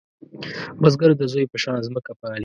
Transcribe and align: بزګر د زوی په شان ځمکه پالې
بزګر 0.81 1.11
د 1.19 1.23
زوی 1.31 1.45
په 1.51 1.57
شان 1.63 1.77
ځمکه 1.87 2.11
پالې 2.19 2.39